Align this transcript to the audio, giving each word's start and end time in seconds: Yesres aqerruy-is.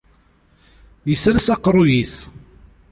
Yesres 1.11 1.45
aqerruy-is. 1.53 2.15